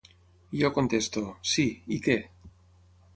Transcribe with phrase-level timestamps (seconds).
[0.51, 1.65] I jo contesto: Sí,
[1.97, 2.17] i què?